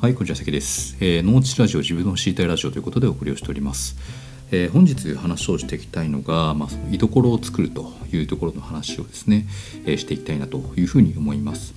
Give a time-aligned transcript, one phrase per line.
[0.00, 0.96] はい、こんにちは、関です。
[1.00, 3.96] えー、ノーチラジオ、自分の知りたいラジオということでお送りをしております。
[4.52, 9.48] えー、本日話をしていきたいのが、まあ、居所を作るというところの話をですね、
[9.86, 11.74] えー、していきたいなというふうに思います。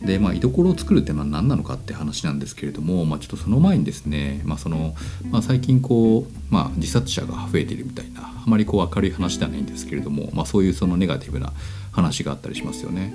[0.00, 4.94] で、まあ、居所を作るってのは何なのかって話なんですけれども、まあ、ちょっとその前にですね、まあその
[5.30, 11.52] まあ、最近こう、まあ、自殺者が増えているみたいなあまりこう明るい話ではないんですけれども、まあ、そういうそのネガティブな
[11.92, 13.12] 話があったりしますよね。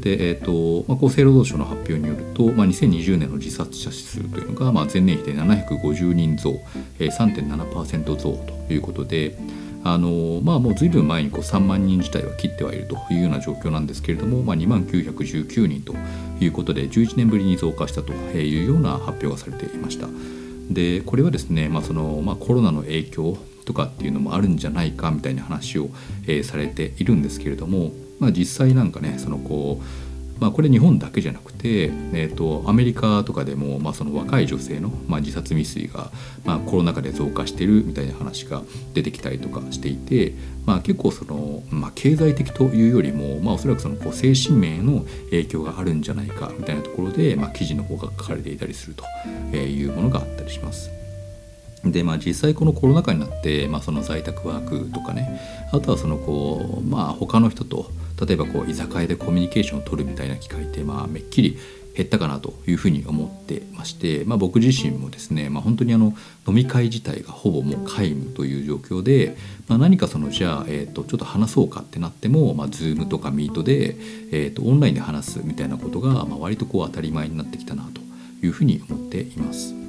[0.00, 6.60] で、えーとまあ、厚生労働省の発表によると、まあ、2020年の自殺者指数というのが、まあ、前年比で750人増、
[6.98, 8.32] えー、3.7%増
[8.66, 9.36] ということで、
[9.82, 15.94] あのまあ、もうずいぶん前にこう3万人自体は切ってはいるというような状況なんですけれども、まあ、2万919人と
[16.40, 20.08] いうことで11年ぶりに増加したというような発表がされていました。
[20.70, 25.90] でこれはですね、まあそのまあ、コロナの影響とかっていうのもあるんじゃないかみたいな話を、
[26.26, 36.10] えー、されているんですけれども、まあ、実際なんかねそのこう、まあ、これ日本だけじゃなくて、えーと、アメリカとかでも、まあ、その若い女性の、まあ、自殺未遂が、
[36.44, 38.62] まあ、コロナ禍で増加してるみたいな話が
[38.94, 49.04] 出てきたりとかしていて、まあ、結構その、まあ、経済的というよりも、まあ、おそらくそのこう精神面への影響があるんじゃないかみたいなところで、まあ、記事の方が書かれていたりすると
[49.56, 50.90] いうものがあったりします。
[51.84, 55.40] でまあ、実際このコロナ禍になって、まあ、その在宅ワークとかね
[55.72, 57.90] あとはそのこう、まあ、他の人と
[58.24, 61.58] 例えばこう居酒屋でコミュニケーションを取るみたいな機会ってまあめっきり
[61.94, 66.14] 減ったかなというふうに思ってまして、まあ、僕自身もですね、まあ、本当にあの
[66.46, 69.36] 飲み会自体がほぼもう皆無という状況で、
[69.68, 73.96] まあ、何かそのじゃあ、えー、とちょっと話そうかってなっても、まあ、Zoom とか Meet で、
[74.30, 78.00] えー、とオンラインで話すみたいなことが、まあ、割とこう当たり前になってきたなと
[78.44, 79.79] いうふうに思っています。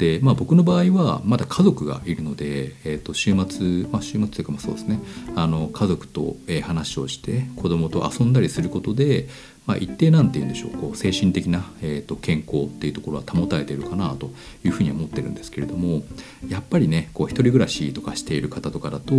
[0.00, 4.98] で、まあ、僕の場合はまだ家族がいるので、えー、と週末、まあ、週末というかまあそうですね。
[5.36, 9.28] あの家族と話をして子供と遊んだりすることで、
[9.66, 14.30] まあ、一定なんて言うんでしょうこう精神的な、えー、と健康っていうところは保たれているかなと
[14.64, 16.02] いうふうには思ってるんですけれども
[16.48, 19.14] やっぱりねこう一人暮らしとかしている方とかだと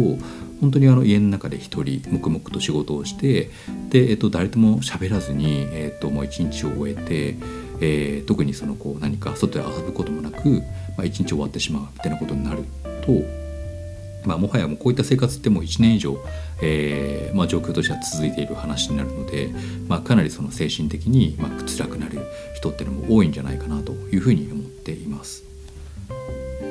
[0.60, 3.52] 本当にあの家の中で一人黙々と仕事をして
[3.90, 7.38] で、えー、と誰とも喋らずに、えー、ともう一日を終えて
[7.82, 10.50] えー、特にそのこう何か外で遊ぶこともなく、
[10.96, 12.64] まあ、一日終わってしまうみたいなことになる
[13.06, 16.18] と、まあ、もはやもうこういった生活ってもう1年以上、
[16.62, 19.50] えーまあ、状況としては続いている話になるので、
[19.88, 22.20] まあ、かなりその精神的にまあ辛くなる
[22.56, 25.44] 人っていうのも多いんじゃないかなというふうに思っています。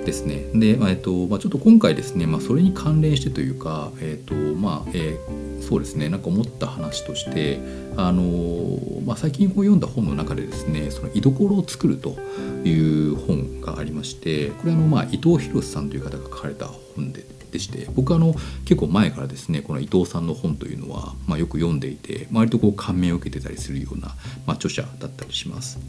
[0.05, 0.45] ですね。
[0.55, 7.61] で、えっとまあ、ちょっと今回ですね、まあ、それに関連してというか、えっとまあえー、そうですねなんか思った話として
[7.97, 12.17] あの、まあ、最近こう読んだ本の中でですね「その居所を作る」と
[12.65, 12.73] い
[13.09, 16.67] う本がありましてこれあの、まあ、伊藤博さんという方が書かれた
[16.97, 17.25] 本で。
[17.51, 18.33] でして僕あの
[18.65, 24.15] 結構前からですねこの伊藤さんの本というのは、まあ、よく読んでいて割とこう感銘を受けてたりするような、
[24.47, 25.81] まあ、著者だったりします。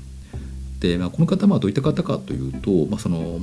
[0.82, 2.98] で、まあ、この方はどういった方かというとも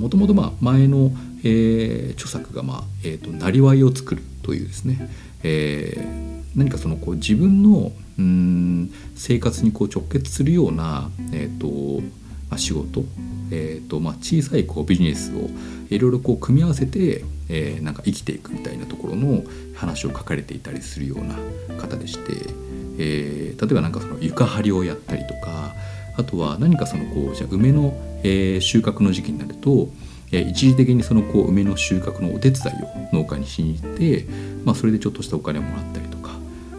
[0.08, 1.12] ともと前の、
[1.44, 5.08] えー、著作が、まあえーと「なりわいを作る」というですね、
[5.44, 12.02] えー、何かそのこう自分のうん生活にこう直結するような、えーと
[12.50, 13.04] まあ、仕事、
[13.52, 15.48] えーとまあ、小さいこうビジネスを
[15.88, 19.44] いろいろこう組み合わせて、えー、なんか生きていくみたいなところの
[19.76, 21.36] 話を書かれていたりするような
[21.80, 22.32] 方でして、
[22.98, 25.76] えー、例えばなんかその床張りをやったりとか
[26.18, 29.88] あとは何かそのこうじゃ梅の、えー、収穫の時期になると、
[30.32, 34.26] えー、一時的にそのこう梅の収穫のお手伝いを農家にしに行って、
[34.64, 36.32] まあ、それでちょっとしたお金をもらったりとか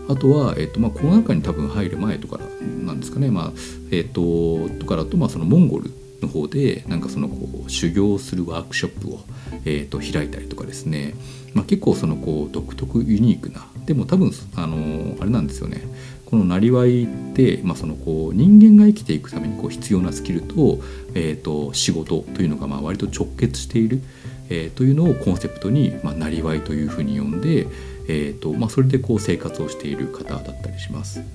[0.09, 2.39] あとは、えーとまあ、コロナ禍に多分入る前とか
[2.85, 3.51] なんですかね、まあ
[3.91, 5.89] えーと、とかだと、まあ、そのモンゴル
[6.21, 9.21] の方でなんかそのこう修行するワークショップを、
[9.63, 11.13] えー、と開いたりとかですね、
[11.53, 15.81] まあ、結構そのこう独特ユニークなでも多分あのあれなんですよね。
[16.29, 20.79] このなりわいって、まあ、そのこう人間が生きていくためにこう必要なスキルと,、
[21.15, 24.01] えー、と仕事というのがまあ割と直結している、
[24.49, 27.67] えー、というのをコンセプトに、まあ、なりわいというふうに呼んで、
[28.07, 31.19] えーとまあ、それでこう生活をしている方だったりします。
[31.19, 31.25] は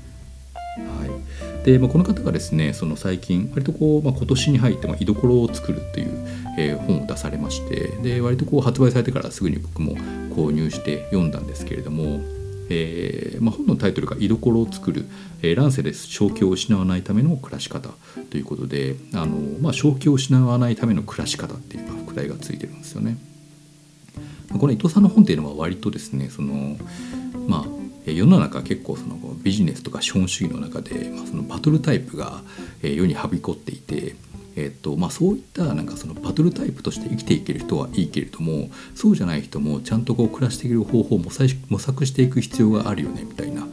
[1.06, 6.26] いでまあ、この方がですねその最近割とこう、まあ、今年に入ってまあ居所を作るという、
[6.58, 9.96] えー、本を出されましてで割とこう発売されてからすぐに僕も
[10.34, 12.20] 購入して読んだんですけれども
[12.70, 15.04] えーまあ、本のタイトルが「居所を作る、
[15.42, 17.90] えー、乱世です正気を失わないための暮らし方」
[18.30, 23.18] ということであの、まあ、正気を失わないための暮らし方っていう副題がついてるんですよね。
[24.58, 26.76] この伊藤さんの本っていうのは割とですねその
[27.48, 32.42] まあ世の中結構そのビジネスとか資本主義の中で、まあ、そのバトルタイプが
[32.82, 34.14] 世にはびこっていて
[34.56, 43.66] えっとまあ、そういったなんかそのバトルタイプとして生きていける人はいいけれどもそうじゃない人もちゃんとこう暮らしていける方法を模索していく必要があるよねみたいな、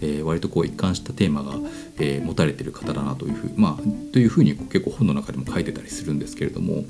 [0.00, 1.54] えー、割とこう一貫したテーマが、
[1.98, 6.84] えー、持たれてる方だなというふう,、まあ、というふうに結構本の中でも書いてたりするんですけれども、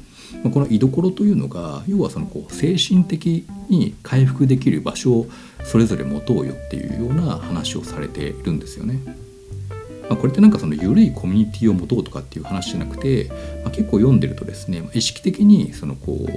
[0.44, 5.26] まあ、この居所というのが要はそのこう精神的に回復できる場所を
[5.64, 9.27] それぞれ持とうよっていうような話をされているんですよね。
[10.08, 13.28] まあ、これってなんかその緩いコミュニティを持とうとかっていう話じゃなくて、
[13.62, 16.32] まあ、結構読んでるとですね意識的にそのこう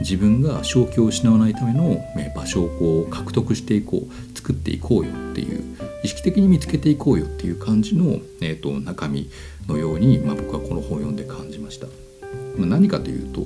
[0.00, 5.64] 自分が正気を失わないための場所をこう獲得していこう作っていこうよっていう
[6.04, 9.30] 意識的に見つけていこうよっていう感じの、えーと、中身
[9.66, 11.86] のように、まあ、僕はこの本を読んで感じました。
[12.56, 13.42] まあ、何かというと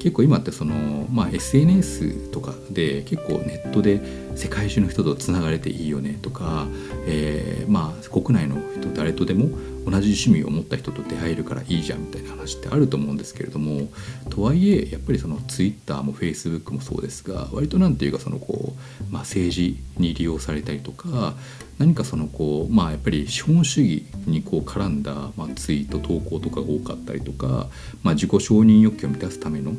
[0.00, 4.00] 結構今ってその、まあ、SNS とかで結構ネットで
[4.34, 6.66] 世界中の人とつながれていいよねとか、
[7.06, 9.48] えー、まあ国内の人誰とでも
[9.86, 13.88] 同じ趣味を持った人と出会えるからいいじゃんみたいな話ってあると思うんですけれども
[14.28, 21.34] とはいえやっぱりその Twitter も Facebook もそうですが割と何ていうかそのこう、まあ、政治に利用されたりとか
[21.78, 27.68] 何かそのこうまあやっぱり資本主義にこう絡んだ、まあ、ツイート投稿とかが多かったりとか、
[28.02, 29.72] まあ、自己承認欲求を満たすための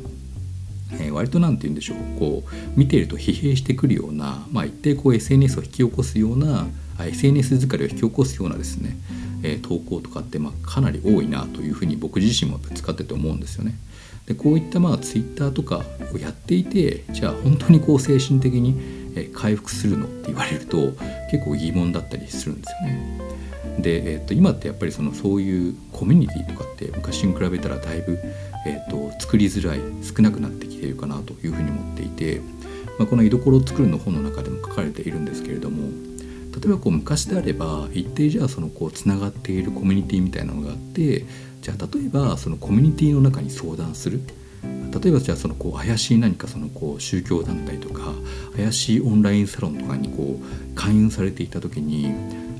[0.94, 6.66] えー、割と何て言うんでしょうこう見ていると疲弊してくるような、まあ、一定こう SNS を引き起こすような
[6.98, 8.96] SNS 疲れを引き起こすようなですね、
[9.42, 13.74] え、投稿とかってまあかなり多いなというふうに僕自身も使ってて思うんですよね。
[14.26, 15.82] でこういったまあツイッターとか
[16.14, 19.02] をやっていてじゃあ本当にこう精神的に
[19.34, 20.92] 回復するのって言われると
[21.30, 23.22] 結構疑問だったりするんですよね。
[23.78, 28.18] で、えー、と今ってやっぱりそのそういうコミュニティとかって昔に比べたらだいぶ、
[28.66, 32.40] えー、と作りづらい少なくなってきているかなというふうに思っていて、
[32.98, 35.88] まあ、この「居所を作る」の本の中でも書かれているんですけれども
[36.52, 41.24] 例えばこう昔であれば一定じゃあそのこうつながっているコミュニティみたいなのがあって
[41.62, 44.20] じゃあ例えばそのコミュニティの中に相談する。
[44.62, 48.12] 例えばじゃあそのこう怪しい何かそのこう宗教団体とか
[48.54, 52.12] 怪しいオンラインサロンとかにこう勧誘されていた時に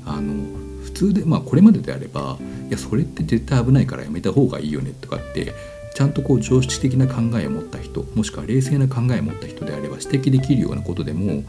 [0.05, 0.43] あの
[0.83, 2.37] 普通でまあこれまでであれば
[2.67, 5.53] いやそれって絶対危ないからやめた方がいいよねとかって
[5.93, 11.43] ちゃんとこう常識的な考えを持った人もしくは冷静な考えを持った人であれば指摘できるようなことでも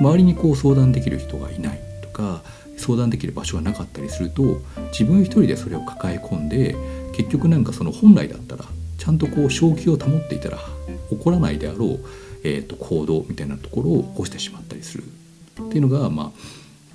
[0.00, 2.42] 周りにこう相談できる人がいないとか
[2.76, 4.60] 相談できる場所がなかったりすると
[4.92, 6.74] 自分一人でそれを抱え込んで
[7.12, 8.64] 結局なんかその本来だったら
[8.98, 10.58] ちゃんとこう正気を保っていたら
[11.10, 12.00] 起こらないであろう、
[12.42, 16.30] えー、と行動みたいなところを起こしてしまったりするっていうのがまあ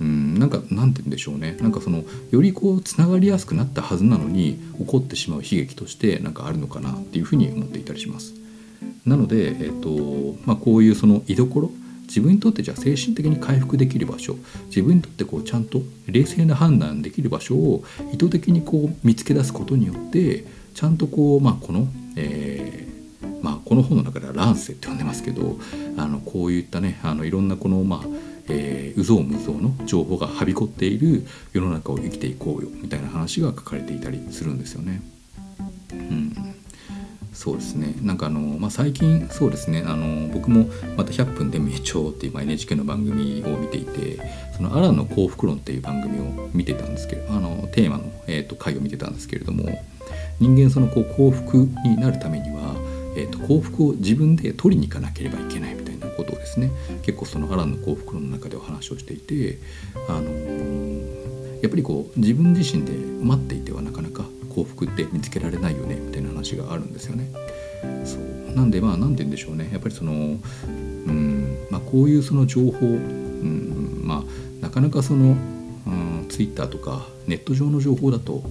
[0.00, 8.34] うんなんかなんて言うんでしょうねなんかそのよりこうつながりやすくなったはずなのに起こってしまう悲劇としてなんかあるのかなっていうふうに思っていたりします。
[9.04, 11.70] なので、えーとまあ、こういうその居所
[12.10, 14.34] 自分にとってじゃあ精神的に回復できる場所
[14.66, 21.86] 自分にとってこうちゃんと冷静な判断できる場所を意図的にこう見つけ出すことによってちゃんとこう、まあ、この、
[22.16, 25.56] えーまあ、この本の中では乱世って呼んでますけど
[25.96, 35.00] あのこういったねあのいろんなこのまあえー、うぞうむぞうの情報がはびこっている世の中を生きていこうよみたいな話が書かれていたりするんですよね。
[35.92, 36.39] うん
[37.40, 37.94] そうですね。
[38.02, 39.82] なんかあの、まあ、最近そうですね。
[39.86, 40.66] あの僕も
[40.98, 44.20] また「100分で名著」っていう、NHK の番組を見ていて
[44.54, 49.82] その「アランの幸福論」っていう番組を見てたんですけどあのテーマの、えーと、回を見てたんですけれども
[50.38, 52.74] 人間そのこう幸福になるためには、
[53.16, 56.70] えーと、幸福を自分で取りに行かなければいけないみたいなことをですね
[57.00, 59.58] 結構その「アランの幸福論」の中でお話をしていて
[60.08, 60.30] あの
[61.62, 62.92] やっぱりこう自分自身で
[63.24, 67.30] 待っていてはなかなか幸福って見つけられないよねみたいな話があるんですよね。
[68.04, 74.24] そうなんでまあ何て言うんでしょうねやっぱりそのうん、まあ、こういうその情報、うんまあ、
[74.60, 75.36] なかなかその、
[75.86, 78.42] うん、ツイッターとかネット上の情報だと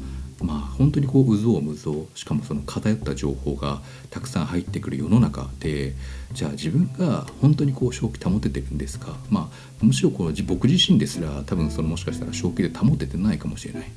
[0.42, 5.94] まあ本当にこううぞうむぞうしかもその偏った情報がたくさん入ってくる世の中で
[6.32, 9.18] じゃあ自分が本当にこう正気保ててるんですか？
[9.30, 13.92] まあむしろこう僕自身ですら多分そのもしかしたら正気で保ててないかもしれない。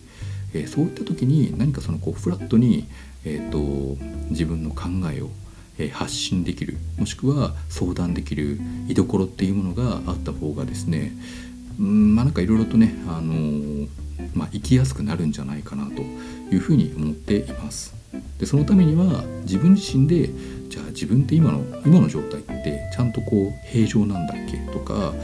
[0.54, 2.86] えー、そういった時に何かそのこうフラットに、
[3.24, 3.96] えーと、
[4.30, 5.30] 自分の考えを、
[5.78, 11.12] えー、発信できるもしくは相談できる居所っていうものがあった方がですね
[11.78, 13.88] うんまあなんかいろいろとね、あのー、
[14.34, 17.94] まあ、生きやすくなるんじゃないかなというふうに思っています。
[18.38, 20.28] でそのためには自分自身で
[20.68, 25.14] じゃあ自分って今の今の状態ってちゃんとこう平常なんだっけとか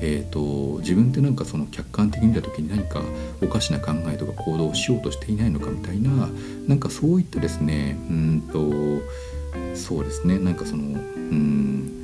[0.00, 3.02] えーと、自分ってなんかその客観的に見た時に何か
[3.42, 6.28] おかしな考えとか行動をしようとしていないのかみたいな
[6.66, 11.98] なんかそういったですねうんとそうですねなんかそのうん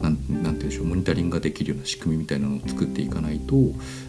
[0.00, 3.54] なんて言うんでしょうモニタリングができるような仕組みみたいなのを作っていかないと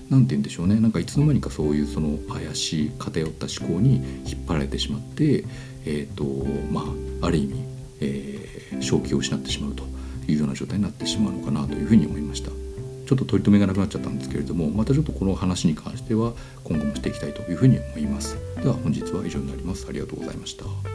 [0.10, 5.44] 何て言うんでしょうねなんかいつの間にかそういうその怪しい偏った思考に引っ張られてしまって
[5.86, 6.24] えっ、ー、と
[6.72, 6.86] ま
[7.22, 7.56] あある意味、
[8.00, 9.84] えー、正気を失ってしまうと
[10.27, 12.61] いうような状態になってしまうのかなというふうに思いました。
[13.12, 16.32] ちょっと取り留めがなくなっちゃったんですけれどもまたちょっとこの話に関しては
[16.63, 18.38] 今後もしていきたいというふうに思います。
[18.63, 19.86] では本日は以上になります。
[19.89, 20.90] ありがとうございました。